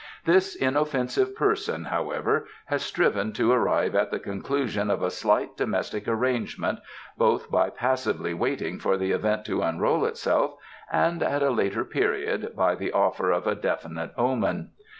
This 0.25 0.55
inoffensive 0.55 1.35
person, 1.35 1.85
however, 1.85 2.47
has 2.65 2.81
striven 2.81 3.33
to 3.33 3.51
arrive 3.51 3.93
at 3.93 4.09
the 4.09 4.17
conclusion 4.17 4.89
of 4.89 5.03
a 5.03 5.11
slight 5.11 5.55
domestic 5.55 6.07
arrangement 6.07 6.79
both 7.19 7.51
by 7.51 7.69
passively 7.69 8.33
waiting 8.33 8.79
for 8.79 8.97
the 8.97 9.11
event 9.11 9.45
to 9.45 9.61
unroll 9.61 10.03
itself 10.05 10.55
and, 10.91 11.21
at 11.21 11.43
a 11.43 11.51
later 11.51 11.85
period, 11.85 12.55
by 12.55 12.73
the 12.73 12.91
offer 12.91 13.29
of 13.29 13.45
a 13.45 13.53
definite 13.53 14.09
omen. 14.17 14.71